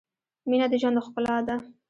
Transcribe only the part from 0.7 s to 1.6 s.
د ژوند ښلا ده